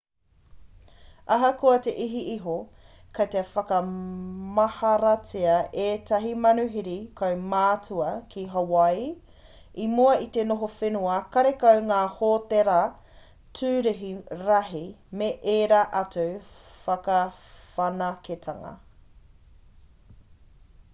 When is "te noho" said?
10.37-10.69